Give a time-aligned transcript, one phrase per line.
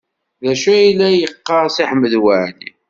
[0.43, 2.69] D acu ay la yeqqar Si Ḥmed Waɛli?